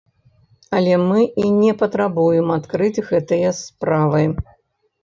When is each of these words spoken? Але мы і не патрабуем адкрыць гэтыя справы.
Але 0.77 0.95
мы 1.09 1.19
і 1.43 1.45
не 1.59 1.75
патрабуем 1.83 2.47
адкрыць 2.57 3.03
гэтыя 3.13 3.57
справы. 3.61 4.29